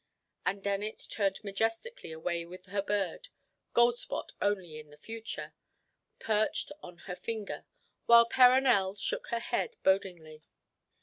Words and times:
And 0.47 0.63
Dennet 0.63 0.99
turned 1.11 1.43
majestically 1.43 2.11
away 2.11 2.43
with 2.43 2.65
her 2.65 2.81
bird—Goldspot 2.81 4.31
only 4.41 4.79
in 4.79 4.89
the 4.89 4.97
future—perched 4.97 6.71
on 6.81 6.97
her 7.05 7.15
finger; 7.15 7.65
while 8.07 8.25
Perronel 8.27 8.95
shook 8.95 9.27
her 9.27 9.39
head 9.39 9.77
bodingly. 9.83 10.43